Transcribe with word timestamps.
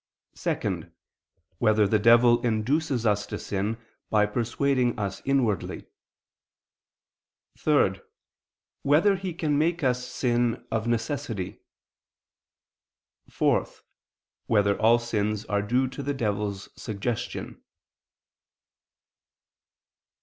(2) 0.35 0.91
Whether 1.59 1.87
the 1.87 1.99
devil 1.99 2.41
induces 2.41 3.05
us 3.05 3.27
to 3.27 3.37
sin, 3.37 3.77
by 4.09 4.25
persuading 4.25 4.97
us 4.97 5.21
inwardly? 5.25 5.85
(3) 7.59 8.01
Whether 8.81 9.15
he 9.15 9.31
can 9.31 9.59
make 9.59 9.83
us 9.83 10.03
sin 10.07 10.65
of 10.71 10.87
necessity? 10.87 11.61
(4) 13.29 13.67
Whether 14.47 14.75
all 14.81 14.97
sins 14.97 15.45
are 15.45 15.61
due 15.61 15.87
to 15.89 16.01
the 16.01 16.15
devil's 16.15 16.69
suggestion? 16.75 17.61